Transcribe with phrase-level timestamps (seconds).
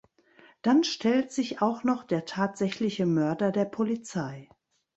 [0.63, 4.49] Dann stellt sich auch noch der tatsächliche Mörder der Polizei.